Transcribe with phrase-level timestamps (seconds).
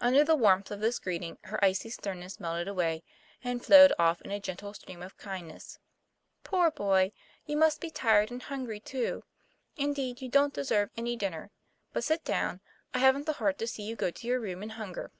[0.00, 3.02] Under the warmth of this greeting, her icy stern ness melted away,
[3.42, 5.80] and flowed off in a gentle stream of kindness.
[6.44, 7.10] 'Poor boy!
[7.46, 9.24] you must be tired and hungry, too.
[9.76, 11.50] Indeed you don't deserve any dinner.
[11.92, 12.60] But sit down;
[12.94, 15.10] I haven't the heart to see you go to your room in hunger."